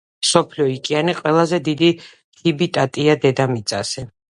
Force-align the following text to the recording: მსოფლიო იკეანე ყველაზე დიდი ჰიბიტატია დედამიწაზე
მსოფლიო 0.27 0.65
იკეანე 0.75 1.13
ყველაზე 1.19 1.59
დიდი 1.69 1.91
ჰიბიტატია 2.41 3.19
დედამიწაზე 3.29 4.11